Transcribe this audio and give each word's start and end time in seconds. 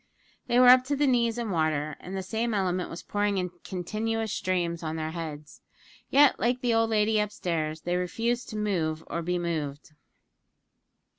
They 0.47 0.59
were 0.59 0.69
up 0.69 0.83
to 0.85 0.95
the 0.95 1.05
knees 1.05 1.37
in 1.37 1.51
water, 1.51 1.95
and 1.99 2.17
the 2.17 2.23
same 2.23 2.55
element 2.55 2.89
was 2.89 3.03
pouring 3.03 3.37
in 3.37 3.51
continuous 3.63 4.33
streams 4.33 4.81
on 4.81 4.95
their 4.95 5.11
heads 5.11 5.61
yet, 6.09 6.39
like 6.39 6.61
the 6.61 6.73
old 6.73 6.89
lady 6.89 7.21
up 7.21 7.31
stairs, 7.31 7.81
they 7.81 7.95
refused 7.97 8.49
to 8.49 8.57
move 8.57 9.03
or 9.05 9.21
be 9.21 9.37
moved. 9.37 9.91